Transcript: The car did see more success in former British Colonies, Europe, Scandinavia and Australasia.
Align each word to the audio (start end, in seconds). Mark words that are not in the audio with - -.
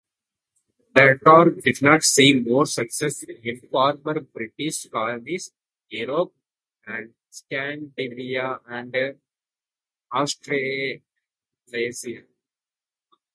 The 0.95 1.19
car 1.23 1.51
did 1.51 1.75
see 2.03 2.33
more 2.33 2.65
success 2.65 3.21
in 3.21 3.59
former 3.69 4.19
British 4.21 4.89
Colonies, 4.89 5.51
Europe, 5.89 6.33
Scandinavia 7.29 8.59
and 8.67 8.95
Australasia. 10.11 12.23